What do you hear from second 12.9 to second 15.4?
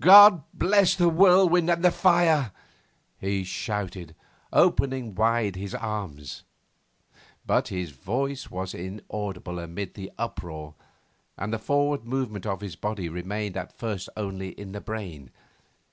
remained at first only in the brain.